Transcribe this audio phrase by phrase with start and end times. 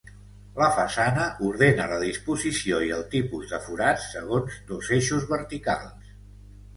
[0.59, 6.09] La façana ordena la disposició i el tipus de forats segons dos eixos verticals.